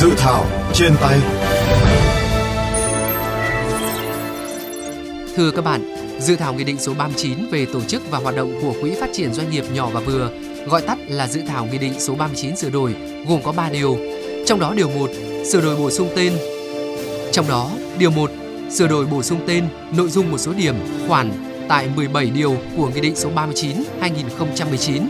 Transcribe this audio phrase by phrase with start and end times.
[0.00, 1.18] Dự thảo trên tay
[5.36, 8.58] Thưa các bạn, dự thảo Nghị định số 39 về tổ chức và hoạt động
[8.62, 10.30] của Quỹ Phát triển Doanh nghiệp nhỏ và vừa,
[10.66, 12.94] gọi tắt là dự thảo Nghị định số 39 sửa đổi,
[13.28, 13.98] gồm có 3 điều.
[14.46, 15.10] Trong đó điều 1,
[15.52, 16.32] sửa đổi bổ sung tên.
[17.32, 18.30] Trong đó, điều 1,
[18.70, 20.74] sửa đổi bổ sung tên, nội dung một số điểm,
[21.08, 21.32] khoản
[21.68, 25.02] tại 17 điều của Nghị định số 39 2019.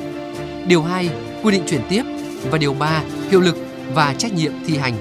[0.67, 1.11] Điều 2,
[1.43, 2.03] quy định chuyển tiếp
[2.51, 4.95] và điều 3, hiệu lực và trách nhiệm thi hành.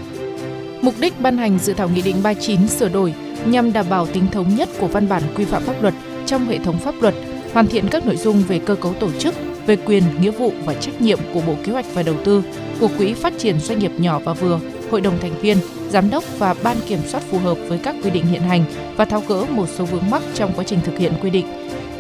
[0.82, 3.14] Mục đích ban hành dự thảo Nghị định 39 sửa đổi
[3.46, 5.94] nhằm đảm bảo tính thống nhất của văn bản quy phạm pháp luật
[6.26, 7.14] trong hệ thống pháp luật,
[7.54, 10.74] hoàn thiện các nội dung về cơ cấu tổ chức, về quyền, nghĩa vụ và
[10.74, 12.44] trách nhiệm của Bộ Kế hoạch và Đầu tư,
[12.80, 14.60] của Quỹ Phát triển Doanh nghiệp nhỏ và vừa,
[14.92, 15.58] Hội đồng thành viên,
[15.90, 18.64] Giám đốc và Ban kiểm soát phù hợp với các quy định hiện hành
[18.96, 21.46] và tháo gỡ một số vướng mắc trong quá trình thực hiện quy định.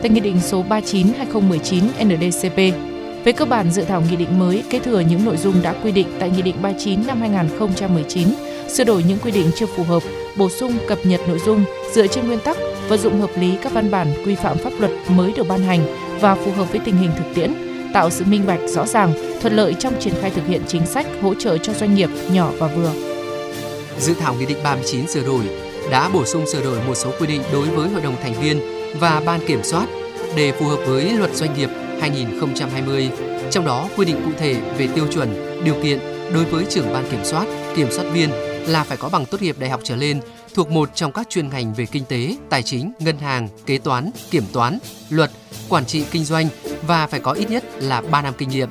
[0.01, 2.86] Tại Nghị định số 39-2019 NDCP,
[3.27, 5.91] về cơ bản, dự thảo nghị định mới kế thừa những nội dung đã quy
[5.91, 8.27] định tại Nghị định 39 năm 2019,
[8.67, 10.03] sửa đổi những quy định chưa phù hợp,
[10.37, 12.57] bổ sung cập nhật nội dung dựa trên nguyên tắc
[12.89, 15.79] vận dụng hợp lý các văn bản quy phạm pháp luật mới được ban hành
[16.19, 17.53] và phù hợp với tình hình thực tiễn,
[17.93, 21.07] tạo sự minh bạch rõ ràng, thuận lợi trong triển khai thực hiện chính sách
[21.21, 22.91] hỗ trợ cho doanh nghiệp nhỏ và vừa.
[23.99, 25.43] Dự thảo Nghị định 39 sửa đổi
[25.91, 28.61] đã bổ sung sửa đổi một số quy định đối với hội đồng thành viên
[28.99, 29.85] và ban kiểm soát
[30.35, 31.69] để phù hợp với luật doanh nghiệp
[32.01, 33.09] 2020,
[33.51, 35.99] trong đó quy định cụ thể về tiêu chuẩn, điều kiện
[36.33, 37.45] đối với trưởng ban kiểm soát,
[37.75, 38.29] kiểm soát viên
[38.67, 40.21] là phải có bằng tốt nghiệp đại học trở lên
[40.53, 44.11] thuộc một trong các chuyên ngành về kinh tế, tài chính, ngân hàng, kế toán,
[44.31, 45.31] kiểm toán, luật,
[45.69, 46.47] quản trị kinh doanh
[46.87, 48.69] và phải có ít nhất là 3 năm kinh nghiệm.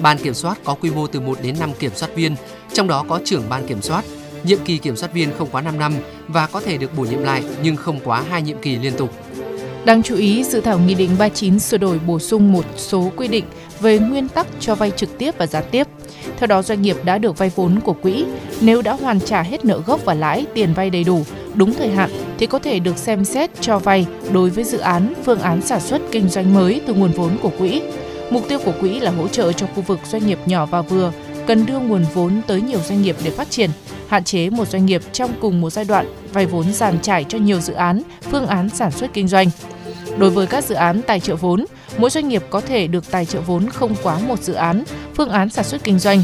[0.00, 2.36] Ban kiểm soát có quy mô từ 1 đến 5 kiểm soát viên,
[2.72, 4.04] trong đó có trưởng ban kiểm soát.
[4.44, 5.94] Nhiệm kỳ kiểm soát viên không quá 5 năm
[6.28, 9.14] và có thể được bổ nhiệm lại nhưng không quá 2 nhiệm kỳ liên tục.
[9.84, 13.28] Đáng chú ý, dự thảo Nghị định 39 sửa đổi bổ sung một số quy
[13.28, 13.44] định
[13.80, 15.86] về nguyên tắc cho vay trực tiếp và gián tiếp.
[16.38, 18.24] Theo đó, doanh nghiệp đã được vay vốn của quỹ,
[18.60, 21.24] nếu đã hoàn trả hết nợ gốc và lãi tiền vay đầy đủ,
[21.54, 25.14] đúng thời hạn thì có thể được xem xét cho vay đối với dự án,
[25.24, 27.82] phương án sản xuất kinh doanh mới từ nguồn vốn của quỹ.
[28.30, 31.12] Mục tiêu của quỹ là hỗ trợ cho khu vực doanh nghiệp nhỏ và vừa,
[31.50, 33.70] cần đưa nguồn vốn tới nhiều doanh nghiệp để phát triển,
[34.08, 37.38] hạn chế một doanh nghiệp trong cùng một giai đoạn vay vốn giàn trải cho
[37.38, 39.50] nhiều dự án, phương án sản xuất kinh doanh.
[40.18, 41.64] Đối với các dự án tài trợ vốn,
[41.98, 44.84] mỗi doanh nghiệp có thể được tài trợ vốn không quá một dự án,
[45.14, 46.22] phương án sản xuất kinh doanh.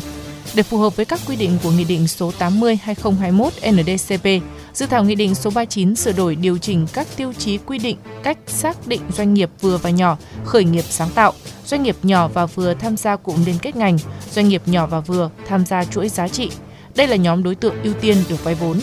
[0.54, 4.44] Để phù hợp với các quy định của Nghị định số 80-2021 NDCP,
[4.76, 7.96] dự thảo Nghị định số 39 sửa đổi điều chỉnh các tiêu chí quy định
[8.22, 11.32] cách xác định doanh nghiệp vừa và nhỏ, khởi nghiệp sáng tạo,
[11.64, 13.98] doanh nghiệp nhỏ và vừa tham gia cụm liên kết ngành,
[14.30, 16.50] doanh nghiệp nhỏ và vừa tham gia chuỗi giá trị.
[16.96, 18.80] Đây là nhóm đối tượng ưu tiên được vay vốn.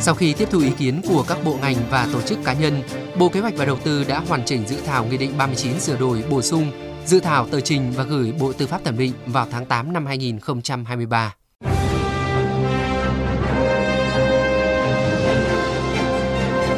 [0.00, 2.82] Sau khi tiếp thu ý kiến của các bộ ngành và tổ chức cá nhân,
[3.18, 5.96] Bộ Kế hoạch và Đầu tư đã hoàn chỉnh dự thảo Nghị định 39 sửa
[5.96, 6.70] đổi bổ sung
[7.06, 10.06] dự thảo tờ trình và gửi Bộ Tư pháp thẩm định vào tháng 8 năm
[10.06, 11.37] 2023.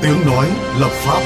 [0.03, 0.49] Tiếng nói
[0.81, 1.23] lập pháp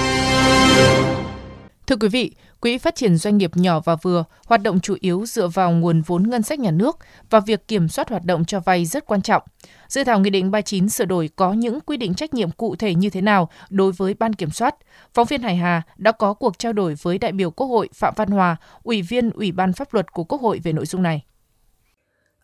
[1.87, 5.27] Thưa quý vị, Quỹ phát triển doanh nghiệp nhỏ và vừa hoạt động chủ yếu
[5.27, 6.99] dựa vào nguồn vốn ngân sách nhà nước
[7.31, 9.43] và việc kiểm soát hoạt động cho vay rất quan trọng.
[9.89, 12.95] Dự thảo Nghị định 39 sửa đổi có những quy định trách nhiệm cụ thể
[12.95, 14.75] như thế nào đối với ban kiểm soát.
[15.15, 18.15] Phóng viên Hải Hà đã có cuộc trao đổi với đại biểu Quốc hội Phạm
[18.17, 21.25] Văn Hòa, Ủy viên Ủy ban Pháp luật của Quốc hội về nội dung này.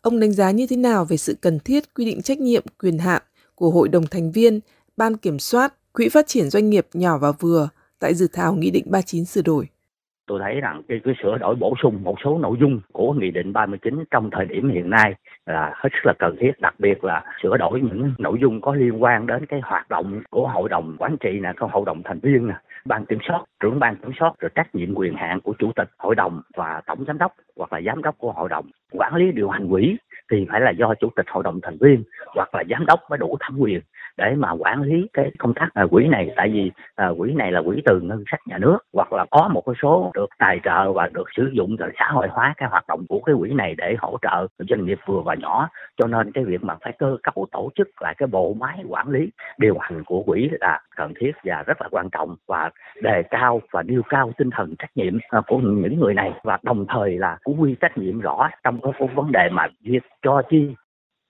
[0.03, 2.99] Ông đánh giá như thế nào về sự cần thiết quy định trách nhiệm quyền
[2.99, 3.23] hạn
[3.55, 4.61] của Hội đồng thành viên,
[4.97, 7.69] Ban kiểm soát, Quỹ phát triển doanh nghiệp nhỏ và vừa
[7.99, 9.67] tại dự thảo Nghị định 39 sửa đổi?
[10.31, 13.31] tôi thấy rằng cái, cái sửa đổi bổ sung một số nội dung của nghị
[13.31, 15.15] định 39 trong thời điểm hiện nay
[15.47, 18.75] là hết sức là cần thiết đặc biệt là sửa đổi những nội dung có
[18.75, 22.03] liên quan đến cái hoạt động của hội đồng quản trị nè của hội đồng
[22.03, 25.41] thành viên nè ban kiểm soát trưởng ban kiểm soát rồi trách nhiệm quyền hạn
[25.41, 28.49] của chủ tịch hội đồng và tổng giám đốc hoặc là giám đốc của hội
[28.49, 29.97] đồng quản lý điều hành quỹ
[30.31, 32.03] thì phải là do chủ tịch hội đồng thành viên
[32.35, 33.81] hoặc là giám đốc mới đủ thẩm quyền
[34.17, 36.31] để mà quản lý cái công tác à, quỹ này.
[36.37, 39.49] Tại vì à, quỹ này là quỹ từ ngân sách nhà nước hoặc là có
[39.53, 42.69] một cái số được tài trợ và được sử dụng để xã hội hóa cái
[42.69, 45.69] hoạt động của cái quỹ này để hỗ trợ doanh nghiệp vừa và nhỏ.
[45.97, 49.09] Cho nên cái việc mà phải cơ cấu tổ chức lại cái bộ máy quản
[49.09, 52.71] lý điều hành của quỹ là cần thiết và rất là quan trọng và
[53.03, 56.33] đề cao và nêu cao tinh thần trách nhiệm à, của những người này.
[56.43, 60.03] Và đồng thời là cũng quy trách nhiệm rõ trong cái vấn đề mà việc
[60.23, 60.75] cho chi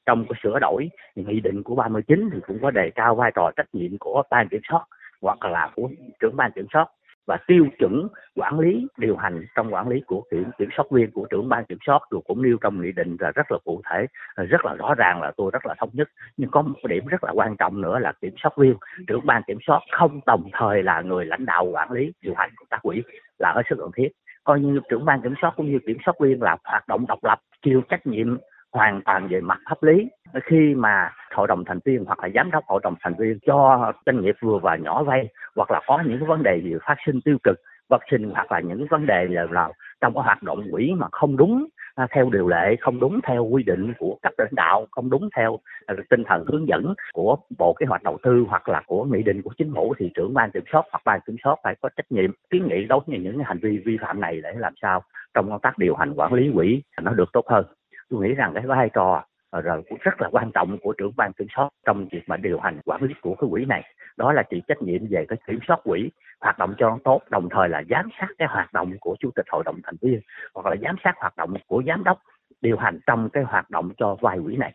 [0.06, 3.50] trong cái sửa đổi nghị định của 39 thì cũng có đề cao vai trò
[3.56, 4.84] trách nhiệm của ban kiểm soát
[5.22, 6.88] hoặc là của trưởng ban kiểm soát
[7.26, 11.10] và tiêu chuẩn quản lý, điều hành trong quản lý của kiểm kiểm soát viên
[11.10, 13.82] của trưởng ban kiểm soát rồi cũng nêu trong nghị định là rất là cụ
[13.90, 14.06] thể
[14.36, 16.08] rất là rõ ràng, là tôi rất là thống nhất.
[16.36, 18.74] Nhưng có một điểm rất là quan trọng nữa là kiểm soát viên,
[19.06, 22.50] trưởng ban kiểm soát không đồng thời là người lãnh đạo quản lý, điều hành
[22.56, 23.02] của các quỹ
[23.38, 24.08] là hết sức cần thiết.
[24.44, 27.24] Coi như trưởng ban kiểm soát cũng như kiểm soát viên là hoạt động độc
[27.24, 28.38] lập, chịu trách nhiệm
[28.72, 30.10] hoàn toàn về mặt pháp lý.
[30.44, 33.92] Khi mà hội đồng thành viên hoặc là giám đốc hội đồng thành viên cho
[34.06, 37.20] doanh nghiệp vừa và nhỏ vay hoặc là có những vấn đề gì phát sinh
[37.24, 39.68] tiêu cực phát sinh hoặc là những vấn đề là, là
[40.00, 43.44] trong cái hoạt động quỹ mà không đúng à, theo điều lệ không đúng theo
[43.44, 47.36] quy định của cấp lãnh đạo không đúng theo à, tinh thần hướng dẫn của
[47.58, 50.34] bộ kế hoạch đầu tư hoặc là của nghị định của chính phủ thì trưởng
[50.34, 53.18] ban kiểm soát hoặc ban kiểm soát phải có trách nhiệm kiến nghị đối với
[53.18, 55.02] những hành vi vi phạm này để làm sao
[55.34, 57.64] trong công tác điều hành quản lý quỹ nó được tốt hơn
[58.10, 61.12] tôi nghĩ rằng cái vai trò ờ, rồi cũng rất là quan trọng của trưởng
[61.16, 63.82] ban kiểm soát trong việc mà điều hành quản lý của cái quỹ này
[64.16, 66.10] đó là chịu trách nhiệm về cái kiểm soát quỹ
[66.40, 69.30] hoạt động cho nó tốt đồng thời là giám sát cái hoạt động của chủ
[69.36, 70.20] tịch hội đồng thành viên
[70.54, 72.18] hoặc là giám sát hoạt động của giám đốc
[72.60, 74.74] điều hành trong cái hoạt động cho vay quỹ này.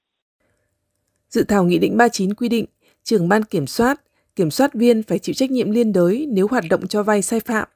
[1.29, 2.65] Dự thảo Nghị định 39 quy định
[3.03, 4.01] trưởng ban kiểm soát,
[4.35, 7.39] kiểm soát viên phải chịu trách nhiệm liên đới nếu hoạt động cho vay sai
[7.39, 7.67] phạm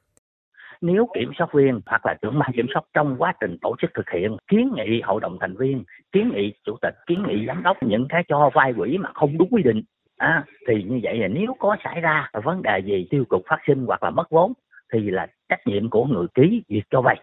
[0.80, 3.90] nếu kiểm soát viên hoặc là trưởng ban kiểm soát trong quá trình tổ chức
[3.94, 7.62] thực hiện kiến nghị hội đồng thành viên kiến nghị chủ tịch kiến nghị giám
[7.62, 9.82] đốc những cái cho vay quỹ mà không đúng quy định
[10.16, 13.58] à, thì như vậy là nếu có xảy ra vấn đề gì tiêu cực phát
[13.66, 14.52] sinh hoặc là mất vốn
[14.92, 17.16] thì là trách nhiệm của người ký việc cho vay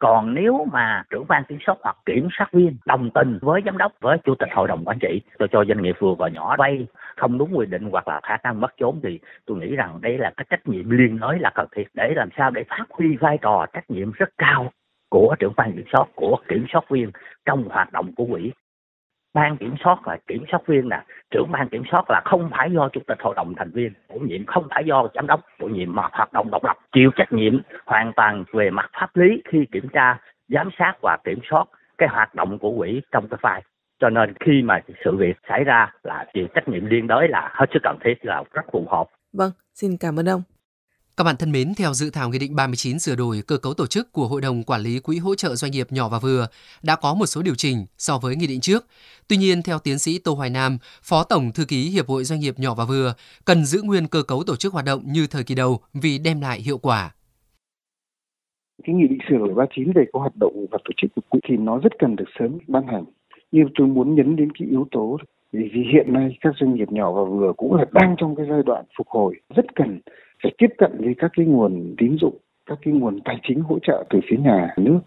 [0.00, 3.78] còn nếu mà trưởng ban kiểm soát hoặc kiểm soát viên đồng tình với giám
[3.78, 6.56] đốc, với chủ tịch hội đồng quản trị, tôi cho doanh nghiệp vừa và nhỏ
[6.58, 6.86] vay
[7.16, 10.18] không đúng quy định hoặc là khả năng mất trốn thì tôi nghĩ rằng đây
[10.18, 13.16] là cái trách nhiệm liên đới là cần thiết để làm sao để phát huy
[13.16, 14.72] vai trò trách nhiệm rất cao
[15.10, 17.10] của trưởng ban kiểm soát, của kiểm soát viên
[17.44, 18.52] trong hoạt động của quỹ
[19.34, 22.70] ban kiểm soát và kiểm soát viên là trưởng ban kiểm soát là không phải
[22.72, 25.68] do chủ tịch hội đồng thành viên bổ nhiệm không phải do giám đốc bổ
[25.68, 29.42] nhiệm mà hoạt động độc lập chịu trách nhiệm hoàn toàn về mặt pháp lý
[29.44, 30.18] khi kiểm tra
[30.48, 31.64] giám sát và kiểm soát
[31.98, 33.60] cái hoạt động của quỹ trong cái file
[34.00, 37.50] cho nên khi mà sự việc xảy ra là chịu trách nhiệm liên đới là
[37.52, 39.06] hết sức cần thiết là rất phù hợp.
[39.32, 40.42] Vâng, xin cảm ơn ông.
[41.20, 43.86] Các bạn thân mến, theo dự thảo Nghị định 39 sửa đổi cơ cấu tổ
[43.86, 46.46] chức của Hội đồng Quản lý Quỹ hỗ trợ doanh nghiệp nhỏ và vừa
[46.82, 48.86] đã có một số điều chỉnh so với nghị định trước.
[49.28, 52.40] Tuy nhiên, theo tiến sĩ Tô Hoài Nam, Phó Tổng Thư ký Hiệp hội Doanh
[52.40, 53.14] nghiệp nhỏ và vừa,
[53.44, 56.40] cần giữ nguyên cơ cấu tổ chức hoạt động như thời kỳ đầu vì đem
[56.40, 57.10] lại hiệu quả.
[58.84, 61.40] Cái nghị định sửa đổi 39 về có hoạt động và tổ chức của quỹ
[61.48, 63.04] thì nó rất cần được sớm ban hành.
[63.52, 65.18] Nhưng tôi muốn nhấn đến cái yếu tố
[65.52, 68.46] vì vì hiện nay các doanh nghiệp nhỏ và vừa cũng là đang trong cái
[68.50, 70.00] giai đoạn phục hồi rất cần
[70.42, 73.78] phải tiếp cận với các cái nguồn tín dụng, các cái nguồn tài chính hỗ
[73.78, 75.00] trợ từ phía nhà nước.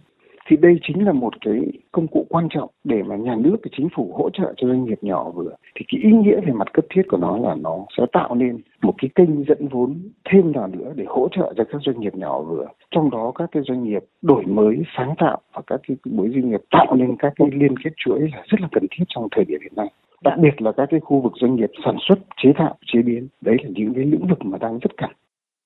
[0.47, 3.69] Thì đây chính là một cái công cụ quan trọng để mà nhà nước và
[3.77, 5.55] chính phủ hỗ trợ cho doanh nghiệp nhỏ vừa.
[5.75, 8.57] Thì cái ý nghĩa về mặt cấp thiết của nó là nó sẽ tạo nên
[8.81, 9.95] một cái kênh dẫn vốn
[10.29, 12.67] thêm nào nữa để hỗ trợ cho các doanh nghiệp nhỏ vừa.
[12.91, 16.49] Trong đó các cái doanh nghiệp đổi mới, sáng tạo và các cái mối doanh
[16.49, 19.45] nghiệp tạo nên các cái liên kết chuỗi là rất là cần thiết trong thời
[19.45, 19.87] điểm hiện nay.
[20.23, 23.27] Đặc biệt là các cái khu vực doanh nghiệp sản xuất, chế tạo, chế biến,
[23.41, 25.09] đấy là những cái lĩnh vực mà đang rất cần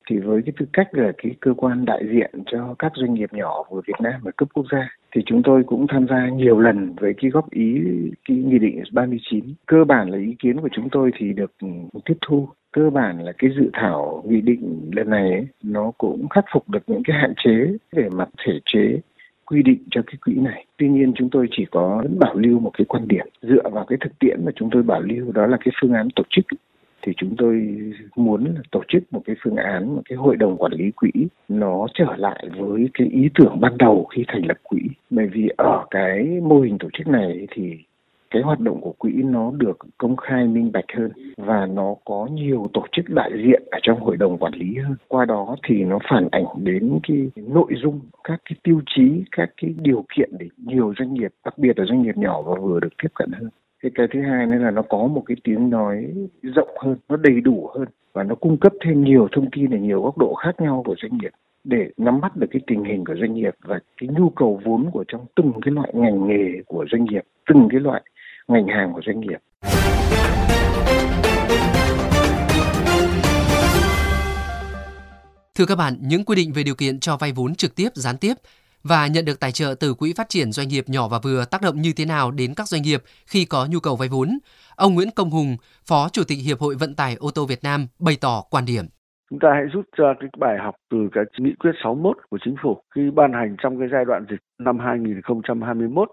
[0.09, 3.33] thì với cái tư cách là cái cơ quan đại diện cho các doanh nghiệp
[3.33, 6.59] nhỏ của Việt Nam ở cấp quốc gia thì chúng tôi cũng tham gia nhiều
[6.59, 7.81] lần với cái góp ý
[8.27, 11.67] cái nghị định 39 cơ bản là ý kiến của chúng tôi thì được ừ,
[12.05, 12.49] tiếp thu.
[12.71, 16.69] Cơ bản là cái dự thảo nghị định lần này ấy, nó cũng khắc phục
[16.69, 18.99] được những cái hạn chế về mặt thể chế
[19.45, 20.65] quy định cho cái quỹ này.
[20.77, 23.97] Tuy nhiên chúng tôi chỉ có bảo lưu một cái quan điểm dựa vào cái
[24.01, 26.45] thực tiễn mà chúng tôi bảo lưu đó là cái phương án tổ chức
[27.01, 27.77] thì chúng tôi
[28.15, 31.11] muốn tổ chức một cái phương án, một cái hội đồng quản lý quỹ
[31.49, 34.79] nó trở lại với cái ý tưởng ban đầu khi thành lập quỹ.
[35.09, 37.77] Bởi vì ở cái mô hình tổ chức này thì
[38.31, 42.27] cái hoạt động của quỹ nó được công khai minh bạch hơn và nó có
[42.31, 44.95] nhiều tổ chức đại diện ở trong hội đồng quản lý hơn.
[45.07, 49.49] Qua đó thì nó phản ảnh đến cái nội dung, các cái tiêu chí, các
[49.61, 52.79] cái điều kiện để nhiều doanh nghiệp, đặc biệt là doanh nghiệp nhỏ và vừa
[52.79, 53.49] được tiếp cận hơn
[53.83, 57.15] cái cái thứ hai nữa là nó có một cái tiếng nói rộng hơn nó
[57.17, 60.33] đầy đủ hơn và nó cung cấp thêm nhiều thông tin ở nhiều góc độ
[60.33, 61.31] khác nhau của doanh nghiệp
[61.63, 64.89] để nắm bắt được cái tình hình của doanh nghiệp và cái nhu cầu vốn
[64.91, 68.01] của trong từng cái loại ngành nghề của doanh nghiệp từng cái loại
[68.47, 69.37] ngành hàng của doanh nghiệp.
[75.55, 78.15] Thưa các bạn, những quy định về điều kiện cho vay vốn trực tiếp, gián
[78.17, 78.33] tiếp
[78.89, 81.61] và nhận được tài trợ từ Quỹ phát triển doanh nghiệp nhỏ và vừa tác
[81.61, 84.37] động như thế nào đến các doanh nghiệp khi có nhu cầu vay vốn?
[84.75, 85.57] Ông Nguyễn Công Hùng,
[85.89, 88.85] Phó Chủ tịch Hiệp hội Vận tải ô tô Việt Nam bày tỏ quan điểm.
[89.29, 92.55] Chúng ta hãy rút ra cái bài học từ cái nghị quyết 61 của chính
[92.63, 96.09] phủ khi ban hành trong cái giai đoạn dịch năm 2021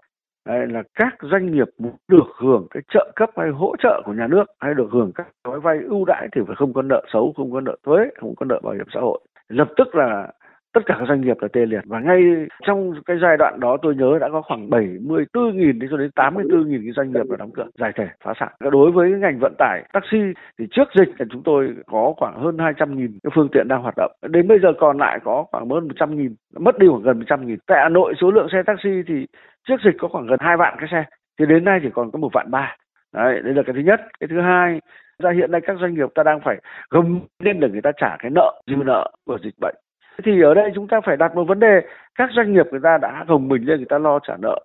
[0.47, 4.13] Đấy là các doanh nghiệp muốn được hưởng cái trợ cấp hay hỗ trợ của
[4.13, 7.03] nhà nước hay được hưởng các gói vay ưu đãi thì phải không có nợ
[7.13, 9.19] xấu, không có nợ thuế, không có nợ bảo hiểm xã hội.
[9.47, 10.31] Lập tức là
[10.75, 12.21] tất cả các doanh nghiệp là tê liệt và ngay
[12.67, 16.81] trong cái giai đoạn đó tôi nhớ đã có khoảng 74.000 đến cho đến 84.000
[16.83, 18.49] cái doanh nghiệp là đóng cửa giải thể phá sản.
[18.71, 20.17] Đối với ngành vận tải taxi
[20.59, 23.95] thì trước dịch thì chúng tôi có khoảng hơn 200.000 cái phương tiện đang hoạt
[23.97, 24.11] động.
[24.21, 26.29] Đến bây giờ còn lại có khoảng hơn 100.000,
[26.59, 27.57] mất đi khoảng gần 100.000.
[27.67, 29.25] Tại Hà Nội số lượng xe taxi thì
[29.67, 31.03] trước dịch có khoảng gần hai vạn cái xe
[31.39, 32.75] thì đến nay chỉ còn có một vạn ba
[33.13, 34.81] đấy đây là cái thứ nhất cái thứ hai
[35.19, 36.57] ra hiện nay các doanh nghiệp ta đang phải
[36.89, 39.75] gồng lên để người ta trả cái nợ dư nợ của dịch bệnh
[40.23, 41.81] thì ở đây chúng ta phải đặt một vấn đề,
[42.15, 44.59] các doanh nghiệp người ta đã gồng mình lên, người ta lo trả nợ.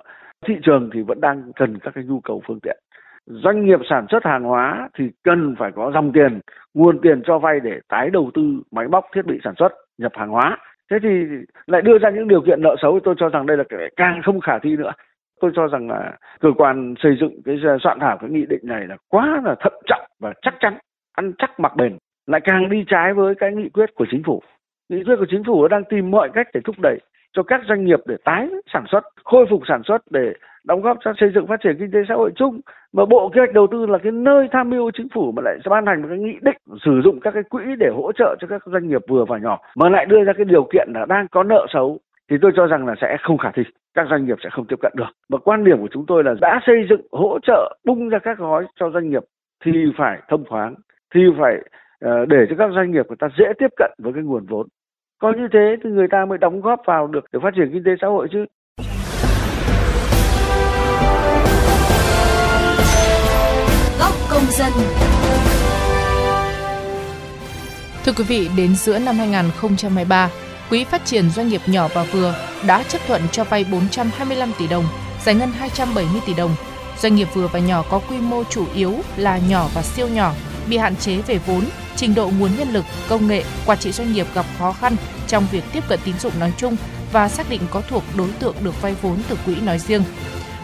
[0.47, 2.77] Thị trường thì vẫn đang cần các cái nhu cầu phương tiện.
[3.27, 6.41] Doanh nghiệp sản xuất hàng hóa thì cần phải có dòng tiền,
[6.75, 8.43] nguồn tiền cho vay để tái đầu tư
[8.73, 10.59] máy móc, thiết bị sản xuất, nhập hàng hóa.
[10.91, 11.09] Thế thì
[11.67, 13.65] lại đưa ra những điều kiện nợ xấu, tôi cho rằng đây là
[13.97, 14.93] càng không khả thi nữa.
[15.41, 18.87] Tôi cho rằng là cơ quan xây dựng cái soạn thảo cái nghị định này
[18.87, 20.79] là quá là thận trọng và chắc chắn,
[21.17, 24.43] ăn chắc mặc bền, lại càng đi trái với cái nghị quyết của chính phủ
[24.91, 26.99] nghị quyết của chính phủ đang tìm mọi cách để thúc đẩy
[27.33, 30.33] cho các doanh nghiệp để tái sản xuất, khôi phục sản xuất để
[30.65, 32.61] đóng góp cho xây dựng phát triển kinh tế xã hội chung.
[32.93, 35.59] Mà bộ kế hoạch đầu tư là cái nơi tham mưu chính phủ mà lại
[35.71, 38.47] ban hành một cái nghị định sử dụng các cái quỹ để hỗ trợ cho
[38.49, 41.29] các doanh nghiệp vừa và nhỏ, mà lại đưa ra cái điều kiện là đang
[41.29, 41.99] có nợ xấu,
[42.31, 43.63] thì tôi cho rằng là sẽ không khả thi,
[43.95, 45.11] các doanh nghiệp sẽ không tiếp cận được.
[45.29, 48.39] Và quan điểm của chúng tôi là đã xây dựng, hỗ trợ, bung ra các
[48.39, 49.23] gói cho doanh nghiệp
[49.65, 50.75] thì phải thông thoáng,
[51.15, 51.55] thì phải
[52.01, 54.67] ờ, để cho các doanh nghiệp người ta dễ tiếp cận với cái nguồn vốn
[55.21, 57.83] có như thế thì người ta mới đóng góp vào được để phát triển kinh
[57.85, 58.45] tế xã hội chứ
[64.01, 64.73] góc công dân
[68.05, 70.31] Thưa quý vị, đến giữa năm 2023,
[70.71, 72.35] Quỹ phát triển doanh nghiệp nhỏ và vừa
[72.67, 74.85] đã chấp thuận cho vay 425 tỷ đồng,
[75.25, 76.51] giải ngân 270 tỷ đồng.
[76.99, 80.33] Doanh nghiệp vừa và nhỏ có quy mô chủ yếu là nhỏ và siêu nhỏ,
[80.71, 81.63] bị hạn chế về vốn,
[82.01, 84.97] trình độ nguồn nhân lực, công nghệ, quản trị doanh nghiệp gặp khó khăn
[85.29, 86.77] trong việc tiếp cận tín dụng nói chung
[87.13, 90.03] và xác định có thuộc đối tượng được vay vốn từ quỹ nói riêng.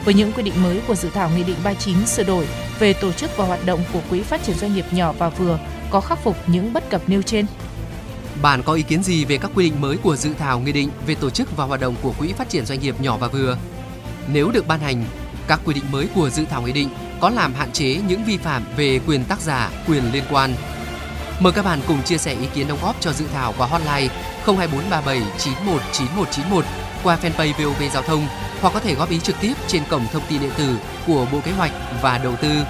[0.04, 2.46] Với những quy định mới của dự thảo Nghị định 39 sửa đổi
[2.78, 5.58] về tổ chức và hoạt động của Quỹ phát triển doanh nghiệp nhỏ và vừa
[5.90, 7.46] có khắc phục những bất cập nêu trên.
[8.42, 10.90] Bạn có ý kiến gì về các quy định mới của dự thảo nghị định
[11.06, 13.58] về tổ chức và hoạt động của Quỹ phát triển doanh nghiệp nhỏ và vừa?
[14.32, 15.04] Nếu được ban hành,
[15.46, 16.88] các quy định mới của dự thảo nghị định
[17.20, 20.54] có làm hạn chế những vi phạm về quyền tác giả, quyền liên quan.
[21.40, 24.08] Mời các bạn cùng chia sẻ ý kiến đóng góp cho dự thảo qua hotline
[24.46, 26.64] 02437 919191
[27.02, 28.26] qua fanpage VOV Giao thông
[28.60, 30.76] hoặc có thể góp ý trực tiếp trên cổng thông tin điện tử
[31.06, 32.64] của Bộ Kế hoạch và Đầu tư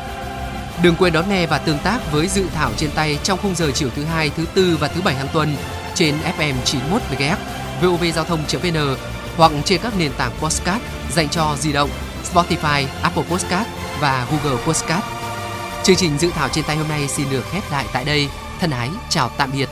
[0.83, 3.71] Đừng quên đón nghe và tương tác với dự thảo trên tay trong khung giờ
[3.75, 5.57] chiều thứ hai, thứ tư và thứ bảy hàng tuần
[5.95, 7.37] trên FM 91 MHz,
[7.83, 8.97] vovgiao thông.vn
[9.37, 10.83] hoặc trên các nền tảng podcast
[11.13, 11.91] dành cho di động,
[12.35, 13.69] Spotify, Apple Podcast
[14.01, 15.05] và Google Podcast.
[15.85, 18.29] Chương trình dự thảo trên tay hôm nay xin được khép lại tại đây.
[18.61, 19.69] Thân ái chào tạm biệt.